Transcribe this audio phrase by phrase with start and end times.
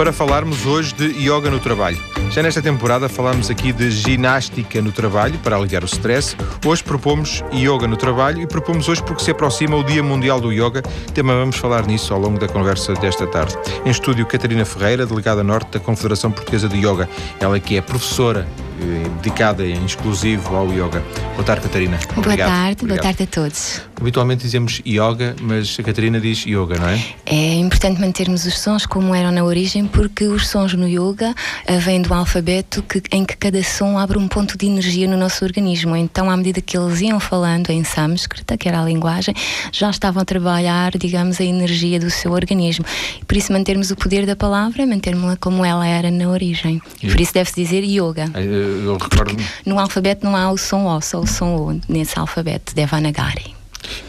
[0.00, 2.19] para falarmos hoje de yoga no trabalho.
[2.30, 6.36] Já nesta temporada falámos aqui de ginástica no trabalho para aliviar o stress.
[6.64, 10.52] Hoje propomos yoga no trabalho e propomos hoje porque se aproxima o Dia Mundial do
[10.52, 10.80] Yoga.
[11.12, 13.56] Também vamos falar nisso ao longo da conversa desta tarde.
[13.84, 17.08] Em estúdio, Catarina Ferreira, delegada norte da Confederação Portuguesa de Yoga.
[17.40, 18.46] Ela que é professora
[18.80, 21.02] eh, dedicada em exclusivo ao yoga.
[21.34, 21.98] Boa tarde, Catarina.
[21.98, 22.48] Boa Obrigado.
[22.48, 22.88] tarde, Obrigado.
[22.88, 23.82] boa tarde a todos.
[24.00, 27.04] Habitualmente dizemos yoga, mas a Catarina diz yoga, não é?
[27.26, 31.34] É importante mantermos os sons como eram na origem, porque os sons no yoga
[31.68, 35.16] uh, vêm do alfabeto que, em que cada som abre um ponto de energia no
[35.16, 35.96] nosso organismo.
[35.96, 39.34] Então, à medida que eles iam falando em sânscrita, que era a linguagem,
[39.72, 42.84] já estavam a trabalhar, digamos, a energia do seu organismo.
[43.20, 46.80] E por isso, mantermos o poder da palavra, mantermos-la como ela era na origem.
[47.02, 48.30] E por isso deve-se dizer yoga.
[48.34, 52.18] Eh, Eu recordo, No alfabeto não há o som O, só o som O nesse
[52.18, 53.59] alfabeto, Devanagari.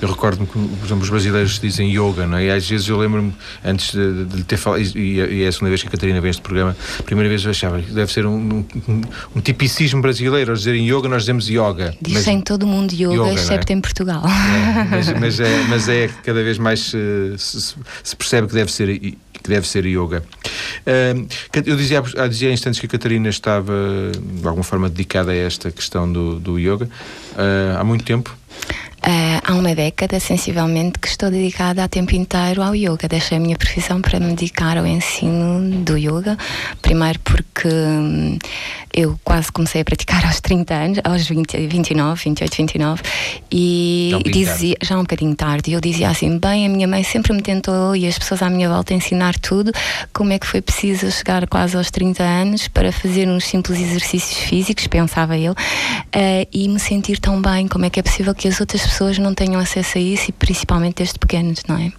[0.01, 2.45] Eu recordo que, por exemplo, os brasileiros dizem yoga, não é?
[2.45, 5.69] E às vezes eu lembro-me, antes de, de ter falado, e, e é a segunda
[5.69, 8.11] vez que a Catarina vem a este programa, a primeira vez eu achava que deve
[8.11, 9.01] ser um, um,
[9.35, 11.95] um tipicismo brasileiro, eles dizerem yoga, nós dizemos yoga.
[12.01, 13.33] Dizem todo mundo yoga, yoga, é?
[13.33, 14.23] excepto em Portugal.
[14.25, 18.71] É, mas, mas é, mas é cada vez mais se, se- se percebe que deve
[18.71, 18.99] ser
[19.43, 20.23] que deve ser yoga.
[21.65, 23.73] Eu dizia, há- dizia há instantes que a Catarina estava
[24.13, 26.87] de alguma forma dedicada a esta questão do, do yoga
[27.35, 28.35] ah, há muito tempo.
[29.03, 33.07] Ah, há uma década, sensivelmente, que estou dedicada a tempo inteiro ao yoga.
[33.07, 36.37] Deixei a minha profissão para me dedicar ao ensino do yoga.
[36.81, 38.37] Primeiro porque hum,
[38.93, 43.01] eu quase comecei a praticar aos 30 anos, aos 20, 29, 28, 29,
[43.51, 47.33] e um dizia, já um bocadinho tarde, eu dizia assim: bem, a minha mãe sempre
[47.33, 49.71] me tentou e as pessoas à minha volta ensinar tudo,
[50.13, 54.39] como é que foi preciso chegar quase aos 30 anos para fazer uns simples exercícios
[54.41, 55.55] físicos, pensava eu,
[56.11, 59.17] eh, e me sentir tão bem, como é que é possível que as outras pessoas
[59.17, 61.91] não tenham acesso a isso e principalmente desde pequenos, não é?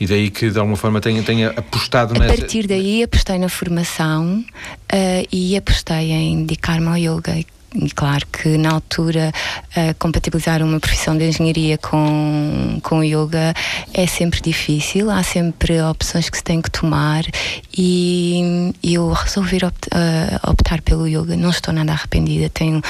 [0.00, 2.36] E daí que de alguma forma tenha, tenha apostado A nessa.
[2.36, 4.44] partir daí apostei na formação
[4.92, 7.36] eh, e apostei em dedicar-me ao yoga.
[7.38, 7.46] E,
[7.94, 9.30] claro que na altura
[9.76, 13.52] eh, compatibilizar uma profissão de engenharia com, com o yoga
[13.92, 17.24] é sempre difícil, há sempre opções que se tem que tomar
[17.76, 21.36] e, eu resolvi opt- eh, optar pelo yoga.
[21.36, 22.80] Não estou nada arrependida, tenho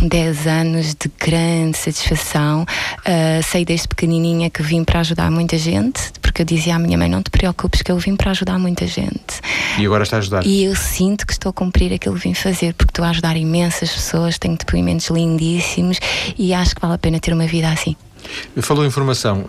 [0.00, 2.62] 10 anos de grande satisfação.
[2.62, 6.96] Uh, sei desde pequenininha que vim para ajudar muita gente, porque eu dizia à minha
[6.96, 9.40] mãe: Não te preocupes, que eu vim para ajudar muita gente.
[9.78, 10.46] E agora está a ajudar.
[10.46, 13.36] E eu sinto que estou a cumprir aquilo que vim fazer, porque estou a ajudar
[13.36, 15.98] imensas pessoas, tenho depoimentos lindíssimos
[16.38, 17.96] e acho que vale a pena ter uma vida assim.
[18.60, 19.44] Falou em formação.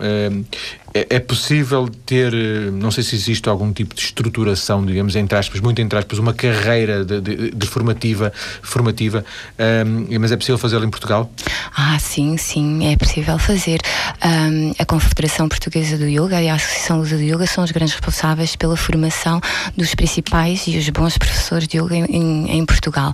[0.96, 5.36] É, é possível ter, eh, não sei se existe algum tipo de estruturação, digamos, entre
[5.36, 8.32] aspas, muito entre aspas, uma carreira de, de- de formativa,
[8.62, 9.24] formativa
[9.58, 9.82] eh,
[10.20, 11.28] mas é possível fazê-la em Portugal?
[11.76, 13.80] Ah, sim, sim, é possível fazer.
[14.20, 17.94] Ahm, a Confederação Portuguesa do Yoga e a Associação Lusa do Yoga são os grandes
[17.94, 19.40] responsáveis pela formação
[19.76, 23.12] dos principais e os bons professores de yoga em, em- Portugal.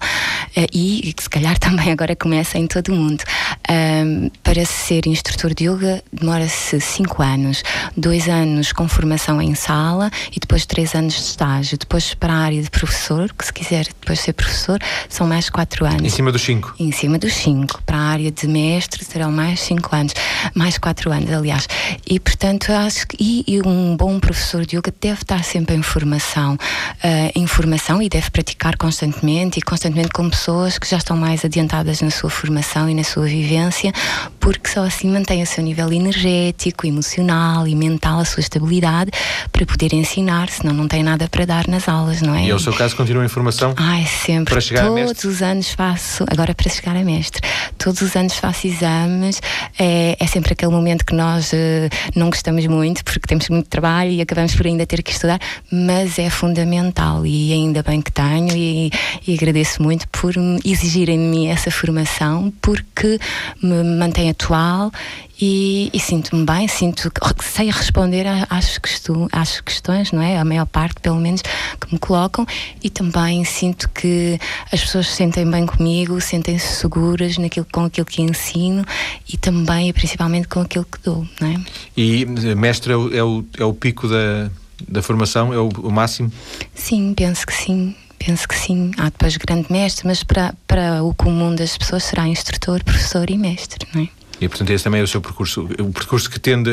[0.55, 3.25] Eh, e que se calhar também agora começa em todo o mundo.
[3.67, 7.63] Ahm, para ser instrutor de yoga demora-se 5 anos.
[7.97, 11.79] Dois anos com formação em sala e depois três anos de estágio.
[11.79, 15.85] Depois para a área de professor, que se quiser depois ser professor, são mais quatro
[15.85, 16.03] anos.
[16.03, 16.75] Em cima dos cinco.
[16.79, 17.83] Em cima dos 5.
[17.85, 20.15] Para a área de mestre serão mais 5 anos.
[20.55, 21.69] Mais 4 anos, aliás.
[22.07, 25.83] E, portanto, acho que e, e um bom professor de yoga deve estar sempre em
[25.83, 26.59] formação.
[27.03, 31.45] ah, em formação e deve praticar constantemente e constantemente com pessoas que já estão mais
[31.45, 33.93] adiantadas na sua formação e na sua vivência,
[34.39, 39.11] porque só assim mantém o seu nível energético, emocional e mental, a sua estabilidade
[39.51, 42.45] para poder ensinar, senão não tem nada para dar nas aulas, não é?
[42.45, 43.75] E é o seu caso, continua em formação?
[43.77, 44.55] Ai, sempre.
[44.55, 45.29] Para chegar a Todos mestre?
[45.29, 47.41] os anos faço, agora para chegar a mestre,
[47.79, 49.41] todos os anos faço exames.
[49.79, 54.11] É, é sempre aquele momento que nós eh, não gostamos muito, porque temos muito trabalho
[54.11, 55.41] e acabamos por ainda ter que estudar,
[55.71, 58.91] mas é fundamental e ainda bem que tenho e,
[59.27, 60.35] e agradeço muito por
[60.65, 63.19] exigirem de mim essa formação, porque
[63.63, 64.91] me mantém atual
[65.41, 70.39] e, e sinto-me bem, sinto que sei responder às, questões, às questões, não é?
[70.39, 72.47] A maior parte, pelo menos, que me colocam,
[72.83, 74.39] e também sinto que
[74.71, 78.85] as pessoas se sentem bem comigo, sentem-se seguras naquilo, com aquilo que ensino
[79.33, 81.55] e também e principalmente com aquilo que dou, não é?
[81.97, 84.51] E mestre é o, é o, é o pico da,
[84.87, 86.31] da formação, é o, o máximo?
[86.75, 87.95] Sim, penso que sim.
[88.19, 88.91] Penso que sim.
[88.99, 93.39] Há depois grande mestre, mas para, para o comum das pessoas será instrutor, professor e
[93.39, 94.20] mestre, não é?
[94.41, 96.71] E portanto esse também é o seu percurso, o percurso que tende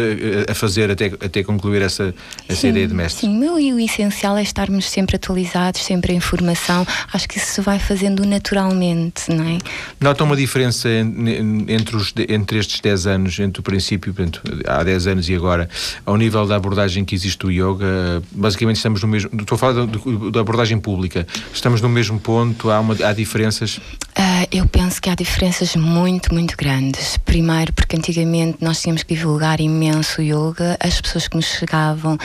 [0.49, 2.13] a fazer até, até concluir essa,
[2.47, 3.27] essa sim, ideia de mestre.
[3.27, 6.85] Sim, e o essencial é estarmos sempre atualizados, sempre em informação.
[7.11, 9.57] Acho que isso se vai fazendo naturalmente, não é?
[9.99, 15.07] Nota uma diferença entre, os, entre estes 10 anos, entre o princípio, portanto, há 10
[15.07, 15.69] anos e agora,
[16.05, 18.21] ao nível da abordagem que existe do yoga?
[18.31, 19.29] Basicamente estamos no mesmo.
[19.41, 19.85] Estou a falar
[20.31, 21.27] da abordagem pública.
[21.53, 22.69] Estamos no mesmo ponto?
[22.69, 23.77] Há, uma, há diferenças?
[23.77, 27.17] Uh, eu penso que há diferenças muito, muito grandes.
[27.17, 32.17] Primeiro, porque antigamente nós tínhamos que divulgar imenso yoga, as pessoas que nos chegavam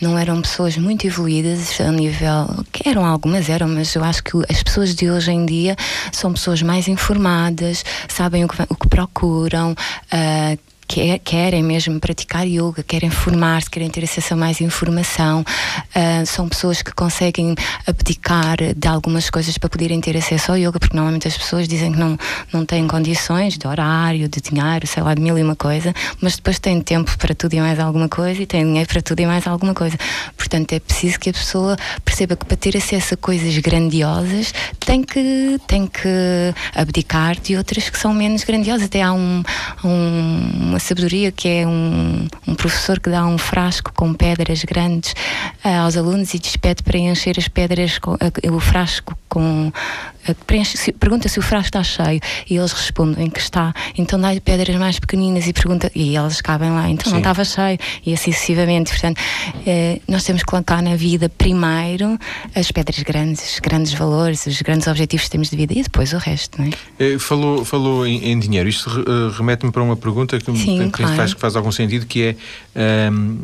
[0.00, 2.64] não eram pessoas muito evoluídas a nível.
[2.72, 5.76] que eram algumas, eram, mas eu acho que as pessoas de hoje em dia
[6.12, 9.72] são pessoas mais informadas, sabem o que, o que procuram.
[10.12, 15.44] Uh, querem mesmo praticar yoga, querem formar-se, querem ter acesso a mais informação.
[15.94, 17.54] Uh, são pessoas que conseguem
[17.86, 21.92] abdicar de algumas coisas para poderem ter acesso ao yoga, porque normalmente as pessoas dizem
[21.92, 22.18] que não,
[22.52, 26.36] não têm condições de horário, de dinheiro, sei lá, de mil e uma coisa, mas
[26.36, 29.26] depois têm tempo para tudo e mais alguma coisa e têm dinheiro para tudo e
[29.26, 29.96] mais alguma coisa.
[30.36, 35.02] Portanto, é preciso que a pessoa perceba que para ter acesso a coisas grandiosas tem
[35.02, 36.08] que, tem que
[36.74, 38.86] abdicar de outras que são menos grandiosas.
[38.86, 39.42] Até há um,
[39.84, 45.12] um uma sabedoria que é um, um professor que dá um frasco com pedras grandes
[45.64, 49.72] uh, aos alunos e despede para encher as pedras, com, uh, o frasco com
[50.46, 53.72] preenche, pergunta se o frasco está cheio e eles respondem que está.
[53.96, 56.88] Então dá-lhe pedras mais pequeninas e pergunta e elas cabem lá.
[56.88, 57.12] Então Sim.
[57.12, 58.90] não estava cheio e assim sucessivamente.
[58.90, 59.20] Portanto,
[59.66, 62.18] eh, nós temos que colocar na vida primeiro
[62.54, 66.18] as pedras grandes, grandes valores, os grandes objetivos que temos de vida e depois o
[66.18, 66.60] resto.
[66.60, 67.14] Não é?
[67.14, 68.68] Eh, falou, falou em, em dinheiro.
[68.68, 69.04] Isto
[69.36, 71.16] remete-me para uma pergunta que, Sim, que, claro.
[71.16, 72.36] faz, que faz algum sentido, que
[72.74, 73.38] é um,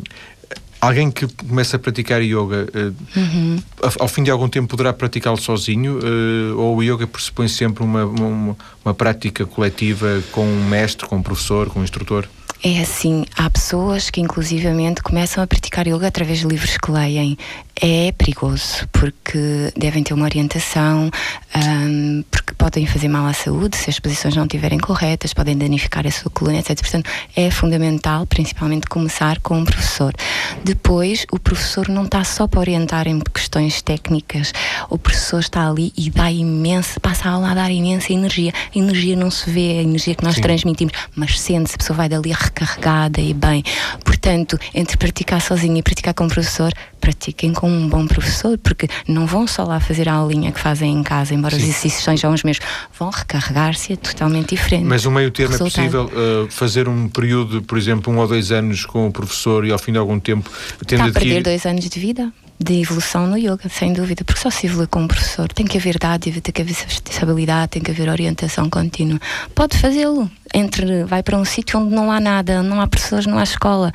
[0.85, 3.59] Alguém que começa a praticar yoga, uh, uhum.
[3.97, 5.97] ao fim de algum tempo poderá praticá-lo sozinho?
[5.97, 11.15] Uh, ou o yoga pressupõe sempre uma, uma, uma prática coletiva com um mestre, com
[11.15, 12.27] um professor, com um instrutor?
[12.63, 17.37] É assim, há pessoas que inclusivamente começam a praticar yoga através de livros que leem.
[17.79, 21.09] É perigoso, porque devem ter uma orientação,
[21.55, 22.44] um, porque
[22.75, 26.29] podem fazer mal à saúde se as posições não estiverem corretas, podem danificar a sua
[26.29, 26.77] coluna, etc.
[26.77, 30.13] Portanto, é fundamental, principalmente, começar com um professor.
[30.61, 34.51] Depois, o professor não está só para orientar em questões técnicas,
[34.89, 38.51] o professor está ali e dá imensa, passa a aula a dar imensa energia.
[38.75, 40.41] A energia não se vê, a energia que nós Sim.
[40.41, 43.63] transmitimos, mas sente-se, a pessoa vai dali recarregada e bem.
[44.03, 48.89] Portanto, entre praticar sozinho e praticar com o professor, pratiquem com um bom professor, porque
[49.07, 51.61] não vão só lá fazer a aulinha que fazem em casa, embora Sim.
[51.61, 52.64] os exercícios sejam os mesmos,
[52.97, 54.85] vão recarregar-se é totalmente diferente.
[54.85, 58.51] Mas o meio termo é possível uh, fazer um período, por exemplo, um ou dois
[58.51, 60.49] anos com o professor e ao fim de algum tempo
[60.85, 62.31] tendo Está a perder dois anos de vida?
[62.59, 65.51] de evolução no yoga, sem dúvida, porque só se evolui com um professor.
[65.51, 69.19] Tem que haver dádiva, tem que haver estabilidade, tem que haver orientação contínua.
[69.53, 70.29] Pode fazê-lo.
[70.53, 73.91] Entre, vai para um sítio onde não há nada, não há professores, não há escola.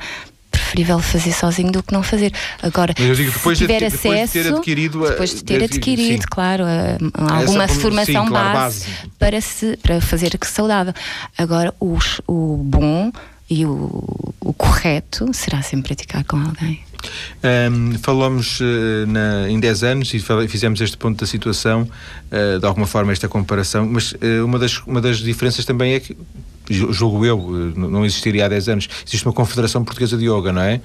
[0.51, 2.31] Preferível fazer sozinho do que não fazer.
[2.61, 6.27] Agora, digo, se tiver de, acesso, depois de ter adquirido, depois de ter adquirido, sim.
[6.29, 6.63] claro,
[7.15, 10.93] alguma Essa, formação sim, claro, base, base, para, se, para fazer que saudável.
[11.37, 13.11] Agora, os, o bom
[13.49, 16.81] e o, o correto será sempre praticar com alguém.
[17.43, 21.89] Um, falamos uh, na, em 10 anos e fizemos este ponto da situação,
[22.31, 25.99] uh, de alguma forma, esta comparação, mas uh, uma, das, uma das diferenças também é
[25.99, 26.15] que
[26.71, 27.37] julgo eu,
[27.75, 30.79] não existiria há 10 anos, existe uma Confederação Portuguesa de Yoga, não é?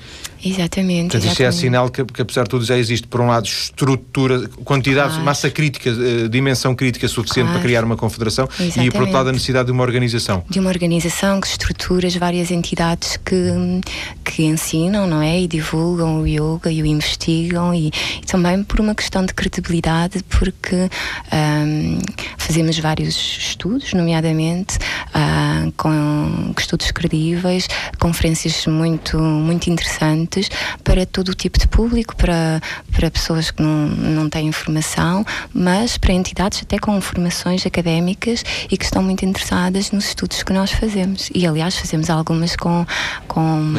[0.44, 1.12] Exatamente.
[1.12, 4.48] Portanto, isto é sinal que, que, apesar de tudo, já existe, por um lado, estrutura,
[4.64, 5.24] quantidade, claro.
[5.24, 7.60] massa crítica, uh, dimensão crítica suficiente claro.
[7.60, 8.88] para criar uma confederação Exatamente.
[8.88, 10.44] e, por outro lado, a necessidade de uma organização.
[10.48, 13.80] De uma organização que estrutura várias entidades que,
[14.24, 15.40] que ensinam, não é?
[15.40, 20.22] E divulgam o yoga e o investigam e, e também por uma questão de credibilidade,
[20.28, 20.88] porque
[21.32, 21.98] um,
[22.38, 27.68] fazemos vários estudos, nomeadamente uh, com estudos credíveis,
[27.98, 30.48] conferências muito, muito interessantes
[30.82, 32.60] para todo o tipo de público, para,
[32.92, 38.76] para pessoas que não, não têm formação, mas para entidades até com formações académicas e
[38.76, 41.30] que estão muito interessadas nos estudos que nós fazemos.
[41.34, 42.86] E, aliás, fazemos algumas com,
[43.28, 43.74] com,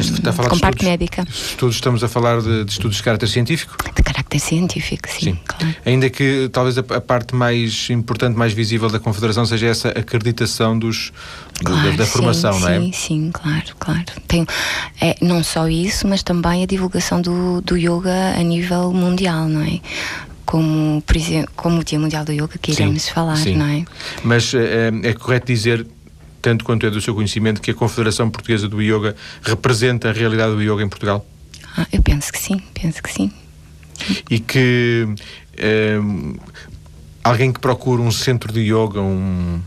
[0.48, 1.24] com parte médica.
[1.28, 3.76] Estudos, estamos a falar de, de, estudos de caráter científico?
[3.94, 5.20] De caráter científico, sim.
[5.20, 5.38] sim.
[5.46, 5.74] Claro.
[5.84, 10.78] Ainda que talvez a, a, parte mais importante, mais visível da Confederação seja essa acreditação
[10.78, 11.12] dos,
[11.64, 12.80] claro da, formação, sim, não é?
[12.80, 14.04] Sim, sim, claro, claro.
[14.26, 14.46] Tem,
[15.00, 19.62] é, não só isso, mas também a divulgação do, do yoga a nível mundial, não
[19.62, 19.80] é?
[20.44, 23.54] Como, por exemplo, como o Dia Mundial do Yoga, que iremos sim, falar, sim.
[23.54, 23.84] não é?
[24.24, 25.86] Mas é, é correto dizer
[26.40, 30.54] tanto quanto é do seu conhecimento, que a Confederação Portuguesa do Yoga representa a realidade
[30.54, 31.26] do yoga em Portugal?
[31.76, 33.30] Ah, eu penso que sim, penso que sim.
[34.30, 35.06] E que
[35.56, 35.98] é,
[37.22, 39.60] alguém que procura um centro de yoga, um,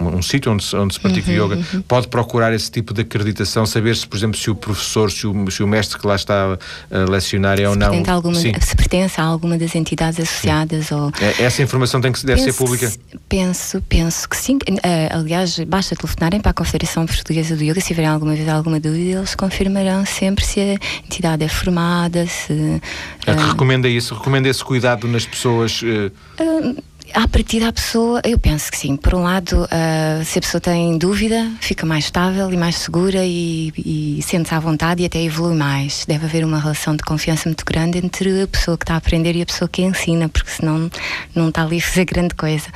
[0.00, 1.82] um sítio onde, onde se pratica uhum, yoga, uhum.
[1.82, 5.50] pode procurar esse tipo de acreditação, saber se, por exemplo, se o professor, se o,
[5.50, 6.58] se o mestre que lá está
[6.90, 8.02] a lecionar é se ou não.
[8.10, 10.94] Alguma, se pertence a alguma das entidades associadas sim.
[10.94, 11.12] ou.
[11.20, 12.92] É, essa informação tem que deve penso, ser pública?
[13.28, 14.56] Penso, penso que sim.
[14.56, 14.78] Uh,
[15.10, 19.18] aliás, basta telefonarem para a Confederação Portuguesa do Yoga, se tiverem alguma vez alguma dúvida,
[19.18, 22.52] eles confirmarão sempre se a entidade é formada, se.
[22.52, 22.80] Uh,
[23.26, 25.82] é que recomenda isso, recomenda esse cuidado nas pessoas.
[25.82, 26.82] Uh,
[27.14, 28.96] à partida a pessoa, eu penso que sim.
[28.96, 33.24] Por um lado, uh, se a pessoa tem dúvida, fica mais estável e mais segura
[33.24, 36.04] e, e sente-se à vontade e até evolui mais.
[36.06, 39.36] Deve haver uma relação de confiança muito grande entre a pessoa que está a aprender
[39.36, 40.90] e a pessoa que ensina, porque senão
[41.34, 42.66] não está ali a fazer grande coisa.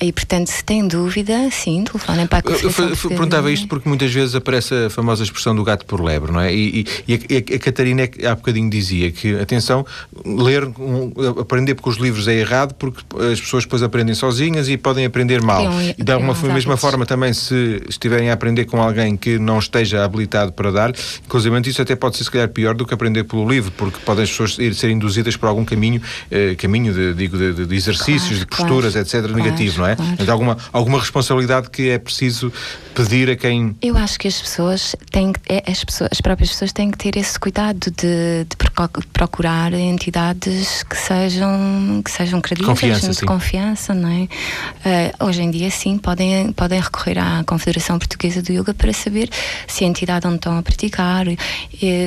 [0.00, 4.12] E portanto, se tem dúvida, sim, telefonem para a Eu, eu perguntava isto porque muitas
[4.12, 6.54] vezes aparece a famosa expressão do gato por lebre, não é?
[6.54, 9.84] E, e, e a, a, Catarina há bocadinho dizia que, atenção,
[10.24, 13.02] ler, um, aprender porque os livros é errado, porque
[13.32, 15.64] as pessoas depois aprendem sozinhas e podem aprender mal.
[15.96, 20.52] e da mesma forma também, se estiverem a aprender com alguém que não esteja habilitado
[20.52, 20.92] para dar,
[21.24, 24.24] inclusive isso até pode ser se calhar pior do que aprender pelo livro, porque podem
[24.24, 28.44] as pessoas ir, ser induzidas por algum caminho, eh, caminho de, digo, de, de exercícios,
[28.44, 29.96] claro, de posturas, claro, etc., claro, negativo, não é?
[29.96, 30.32] Claro.
[30.32, 32.52] alguma, alguma responsabilidade que é preciso
[32.94, 33.76] pedir a quem.
[33.82, 37.16] Eu acho que as pessoas têm é, as, pessoas, as próprias pessoas têm que ter
[37.16, 38.56] esse cuidado de, de
[39.12, 44.28] procurar entidades que sejam, que sejam credíveis, confiança, de confiança, não é?
[45.18, 49.28] Uh, hoje em dia, sim, podem, podem recorrer à Confederação Portuguesa do Yoga para saber
[49.66, 51.26] se a entidade onde estão a praticar,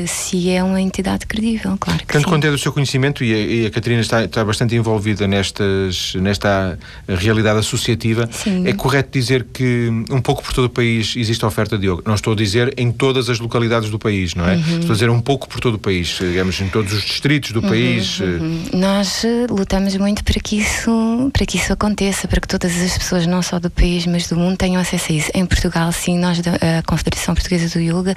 [0.07, 2.29] se é uma entidade credível, claro que Tanto sim.
[2.29, 6.13] quanto é do seu conhecimento, e a, e a Catarina está, está bastante envolvida nestas,
[6.15, 6.77] nesta
[7.07, 8.67] realidade associativa, sim.
[8.67, 12.03] é correto dizer que um pouco por todo o país existe a oferta de yoga.
[12.05, 14.55] Não estou a dizer em todas as localidades do país, não é?
[14.55, 14.79] Uhum.
[14.79, 17.61] Estou a dizer um pouco por todo o país, digamos, em todos os distritos do
[17.61, 18.19] uhum, país.
[18.19, 18.63] Uhum.
[18.73, 22.97] Nós eh, lutamos muito para que isso, para que isso aconteça, para que todas as
[22.97, 25.31] pessoas, não só do país, mas do mundo, tenham acesso a isso.
[25.33, 28.15] Em Portugal, sim, nós, a Confederação Portuguesa do Yoga,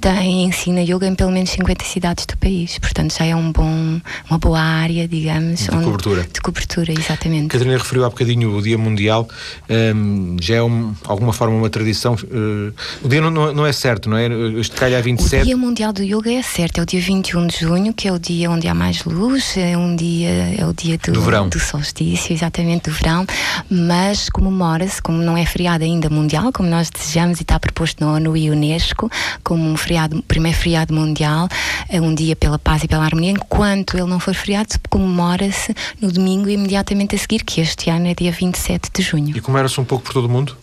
[0.00, 2.78] tem, ensina yoga em pelo menos 50 cidades do país.
[2.78, 5.60] Portanto, já é um bom, uma boa área, digamos.
[5.60, 6.26] De onde, cobertura.
[6.32, 7.48] De cobertura, exatamente.
[7.48, 9.28] Catarina referiu há bocadinho o Dia Mundial,
[9.68, 12.14] um, já é um, alguma forma uma tradição.
[12.14, 14.26] Uh, o dia não, não, é certo, não é?
[14.58, 15.42] Este calha a 27.
[15.42, 18.12] O Dia Mundial do Yoga é certo, é o dia 21 de junho, que é
[18.12, 21.48] o dia onde há mais luz, é um dia, é o dia do, do verão.
[21.48, 23.26] Do solstício, exatamente, do verão,
[23.68, 28.12] mas comemora-se, como não é feriado ainda mundial, como nós desejamos e está proposto na
[28.12, 29.10] ONU e Unesco,
[29.44, 31.48] como um feriado, primeiro feriado mundial,
[31.88, 36.12] é um dia pela paz e pela harmonia, enquanto ele não for feriado, comemora-se no
[36.12, 39.36] domingo imediatamente a seguir, que este ano é dia 27 de junho.
[39.36, 40.56] E comemora-se um pouco por todo o mundo?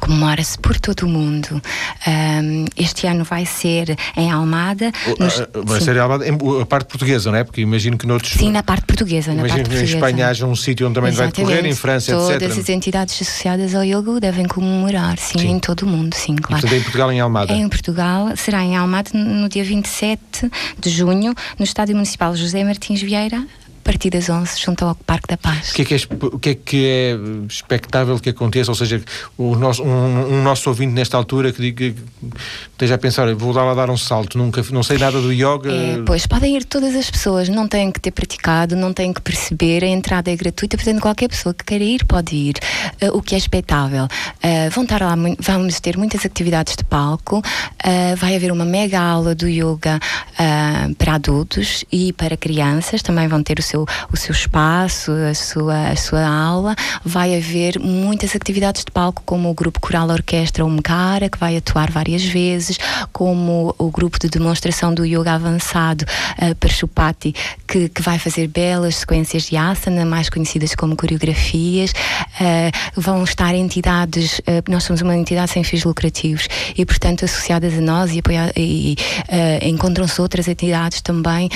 [0.00, 1.60] Comemora-se por todo o mundo.
[2.06, 4.92] Um, este ano vai ser em Almada.
[5.18, 5.84] Nos, vai sim.
[5.84, 6.24] ser em Almada,
[6.62, 7.44] a parte portuguesa, não é?
[7.44, 8.32] Porque imagino que noutros.
[8.32, 9.32] Sim, na parte portuguesa.
[9.32, 9.92] Na imagino parte que portuguesa.
[9.92, 11.36] em Espanha haja um sítio onde também Exatamente.
[11.36, 12.40] vai decorrer, em França, Todas etc.
[12.40, 15.48] Todas as entidades associadas ao yoga devem comemorar, sim, sim.
[15.48, 16.58] em todo o mundo, sim, claro.
[16.58, 17.52] E, portanto, em Portugal, em Almada?
[17.52, 23.02] Em Portugal, será em Almada no dia 27 de junho, no Estádio Municipal José Martins
[23.02, 23.44] Vieira,
[23.86, 25.70] partir das 11 junto ao Parque da Paz.
[25.70, 25.98] O que é que é,
[26.40, 27.16] que é, que é
[27.48, 28.70] expectável que aconteça?
[28.72, 29.00] Ou seja,
[29.38, 31.94] o nosso, um, um nosso ouvinte nesta altura que diga que
[32.72, 35.70] esteja a pensar, vou lá dar um salto, nunca, não sei nada do yoga.
[35.70, 39.20] É, pois, podem ir todas as pessoas, não têm que ter praticado, não têm que
[39.20, 42.56] perceber, a entrada é gratuita, portanto qualquer pessoa que queira ir pode ir,
[43.02, 44.04] uh, o que é expectável.
[44.04, 49.00] Uh, vão estar lá, vamos ter muitas atividades de palco, uh, vai haver uma mega
[49.00, 50.00] aula do yoga
[50.98, 55.34] para adultos e para crianças, também vão ter o seu seu, o seu espaço, a
[55.34, 56.74] sua, a sua aula.
[57.04, 61.90] Vai haver muitas atividades de palco, como o grupo coral orquestra Omkara, que vai atuar
[61.90, 62.78] várias vezes,
[63.12, 66.04] como o grupo de demonstração do yoga avançado
[66.40, 67.34] uh, Parshupati,
[67.66, 71.90] que, que vai fazer belas sequências de asana, mais conhecidas como coreografias.
[71.90, 77.74] Uh, vão estar entidades, uh, nós somos uma entidade sem fins lucrativos e, portanto, associadas
[77.74, 78.22] a nós e,
[78.56, 78.96] e
[79.28, 81.48] uh, encontram-se outras entidades também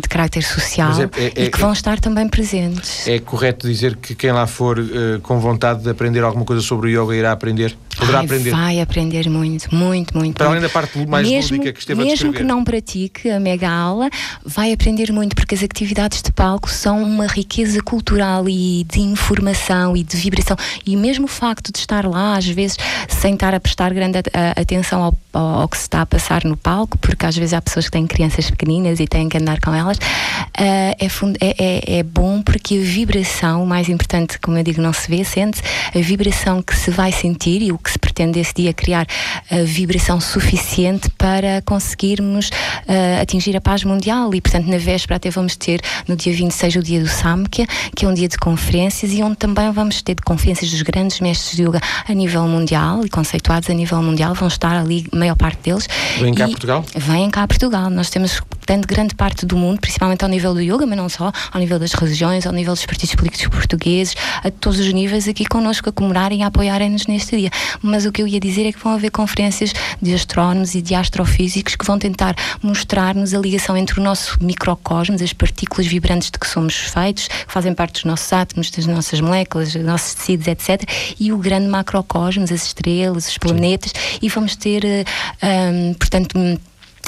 [0.00, 0.92] de caráter social.
[1.16, 3.06] É, é, e que vão estar também presentes.
[3.06, 6.94] É correto dizer que quem lá for uh, com vontade de aprender alguma coisa sobre
[6.94, 7.76] o yoga irá aprender?
[7.96, 8.50] Poderá Ai, aprender?
[8.50, 10.36] Vai aprender muito, muito, muito.
[10.36, 13.40] Para além da parte mais mesmo, lúdica que esteve a Mesmo que não pratique a
[13.40, 14.10] mega aula,
[14.44, 19.96] vai aprender muito, porque as atividades de palco são uma riqueza cultural e de informação
[19.96, 20.56] e de vibração.
[20.84, 22.76] E mesmo o facto de estar lá, às vezes,
[23.08, 24.18] sem estar a prestar grande
[24.56, 27.62] atenção ao, ao, ao que se está a passar no palco, porque às vezes há
[27.62, 31.38] pessoas que têm crianças pequeninas e têm que andar com elas, uh, é fundamental fundo,
[31.40, 35.08] é, é, é, bom porque a vibração, o mais importante, como eu digo, não se
[35.08, 35.60] vê, sente
[35.94, 39.06] a vibração que se vai sentir e o que se pretende esse dia criar
[39.50, 44.34] a vibração suficiente para conseguirmos uh, atingir a paz mundial.
[44.34, 48.04] E, portanto, na véspera até vamos ter no dia 26 o dia do Samkhya, que
[48.04, 51.62] é um dia de conferências e onde também vamos ter conferências dos grandes mestres de
[51.62, 54.34] yoga a nível mundial e conceituados a nível mundial.
[54.34, 55.88] Vão estar ali, a maior parte deles.
[56.20, 56.84] Vêm cá a Portugal?
[56.94, 57.90] Vêm cá a Portugal.
[57.90, 61.32] Nós temos, portanto, grande parte do mundo, principalmente ao nível do yoga, mas não só,
[61.50, 65.46] ao nível das religiões, ao nível dos partidos políticos portugueses, a todos os níveis aqui
[65.46, 67.50] connosco a comemorarem e a apoiarem-nos neste dia.
[67.82, 70.94] Mas o que eu ia dizer é que vão haver conferências de astrónomos e de
[70.94, 76.38] astrofísicos que vão tentar mostrar-nos a ligação entre o nosso microcosmos, as partículas vibrantes de
[76.38, 80.46] que somos feitos, que fazem parte dos nossos átomos, das nossas moléculas, dos nossos tecidos,
[80.46, 80.82] etc.,
[81.18, 86.38] e o grande macrocosmos, as estrelas, os planetas, e vamos ter, um, eh, portanto,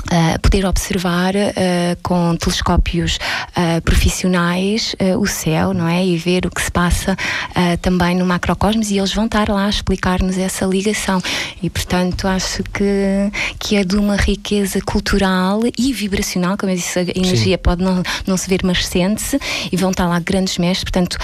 [0.07, 3.19] Uh, poder observar uh, com telescópios
[3.50, 6.05] uh, profissionais o céu, não é?
[6.07, 7.17] E ver o que se passa
[7.83, 11.21] também no macrocosmos e eles vão estar lá a explicar-nos essa ligação.
[11.62, 16.99] E, portanto, acho que, que é de uma riqueza cultural e vibracional, como eu disse,
[16.99, 17.62] a energia Sim.
[17.62, 19.38] pode não, não se ver, mas sente-se,
[19.71, 21.19] e vão estar lá grandes mestres, portanto,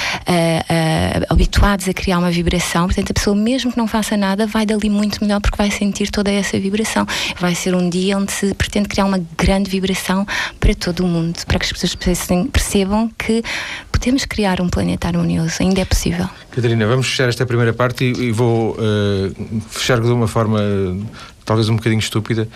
[1.30, 2.86] habituados a criar uma vibração.
[2.86, 6.10] Portanto, a pessoa, mesmo que não faça nada, vai dali muito melhor porque vai sentir
[6.10, 7.06] toda essa vibração.
[7.38, 10.26] Vai ser um dia onde se pretende criar uma grande vibração
[10.58, 13.42] para todo o mundo, para que as pessoas percebam que
[13.92, 16.28] podemos criar um planeta harmonioso, ainda é possível.
[16.50, 20.60] Catarina, vamos fechar esta primeira parte e, e vou uh, fechar de uma forma
[21.44, 22.48] talvez um bocadinho estúpida,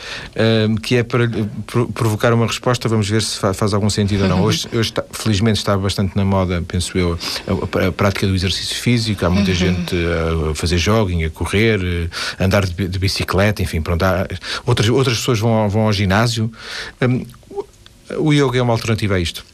[0.82, 1.28] que é para
[1.94, 4.42] provocar uma resposta, vamos ver se faz algum sentido ou não.
[4.42, 7.18] Hoje, hoje está, felizmente está bastante na moda, penso eu,
[7.86, 9.56] a, prática do exercício físico, há muita uhum.
[9.56, 9.96] gente
[10.50, 11.80] a fazer jogging, a correr,
[12.38, 14.26] a andar de, de, bicicleta, enfim, pronto, há,
[14.66, 16.50] outras, outras pessoas vão, vão ao ginásio.
[18.16, 19.44] O yoga é uma alternativa a isto?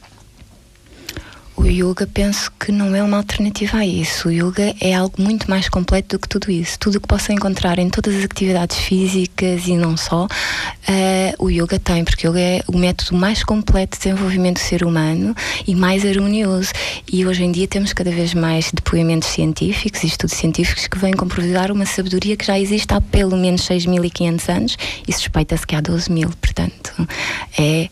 [1.65, 4.27] O yoga penso que não é uma alternativa a isso.
[4.27, 6.77] O yoga é algo muito mais completo do que tudo isso.
[6.77, 11.49] Tudo o que possa encontrar em todas as atividades físicas e não só, uh, o
[11.49, 15.33] yoga tem, porque o yoga é o método mais completo de desenvolvimento do ser humano
[15.65, 16.71] e mais harmonioso.
[17.11, 21.13] E hoje em dia temos cada vez mais depoimentos científicos e estudos científicos que vêm
[21.13, 25.81] comprovar uma sabedoria que já existe há pelo menos 6.500 anos e suspeita-se que há
[25.81, 26.31] 12.000.
[26.39, 27.07] Portanto,
[27.57, 27.89] é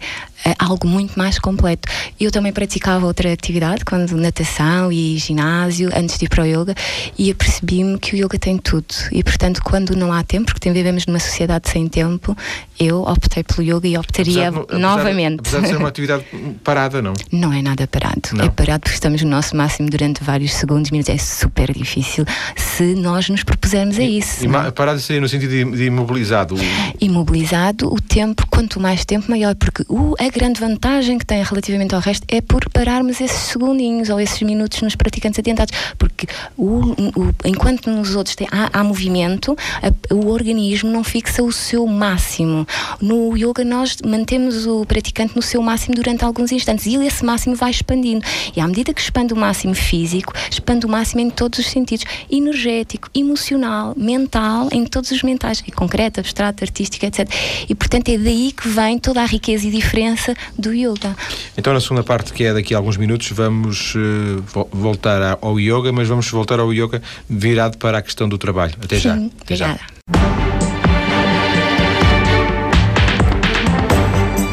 [0.60, 1.88] algo muito mais completo.
[2.20, 6.76] Eu também praticava outra atividade, quando natação e ginásio, antes de ir para o yoga,
[7.18, 8.94] e apercebi-me que o yoga tem tudo.
[9.12, 12.36] E, portanto, quando não há tempo, porque vivemos numa sociedade sem tempo,
[12.80, 15.40] eu optei pelo yoga e optaria apesar de, novamente.
[15.40, 16.26] Apesar de ser uma atividade
[16.64, 17.14] parada, não?
[17.32, 18.22] Não é nada parado.
[18.34, 18.46] Não.
[18.46, 21.14] É parado porque estamos no nosso máximo durante vários segundos, minutos.
[21.14, 24.46] É super difícil se nós nos propusermos a isso.
[24.46, 26.56] E, e parado seria no sentido de, de imobilizado?
[27.00, 31.94] Imobilizado, o tempo, quanto mais tempo, maior, porque o, a grande vantagem que tem relativamente
[31.94, 36.13] ao resto é por pararmos esses segundinhos ou esses minutos nos praticantes adiantados, porque
[36.58, 41.52] o, o, enquanto nos outros tem, há, há movimento, a, o organismo não fixa o
[41.52, 42.68] seu máximo.
[43.02, 47.56] No yoga nós mantemos o praticante no seu máximo durante alguns instantes e esse máximo
[47.56, 48.26] vai expandindo.
[48.56, 52.06] E à medida que expande o máximo físico, expande o máximo em todos os sentidos,
[52.30, 57.28] energético, emocional, mental, em todos os mentais, e concreto, abstrato, artístico, etc.
[57.68, 61.16] E portanto é daí que vem toda a riqueza e diferença do yoga.
[61.58, 65.92] Então, na segunda parte, que é daqui a alguns minutos, vamos uh, voltar ao yoga,
[65.92, 68.74] mas vamos voltar ao yoga virado para a questão do trabalho.
[68.84, 69.16] Até Sim, já.
[69.42, 69.78] Até já.